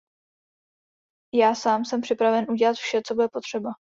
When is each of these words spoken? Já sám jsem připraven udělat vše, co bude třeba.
Já 1.33 1.55
sám 1.55 1.85
jsem 1.85 2.01
připraven 2.01 2.45
udělat 2.51 2.75
vše, 2.75 3.01
co 3.05 3.15
bude 3.15 3.27
třeba. 3.43 3.69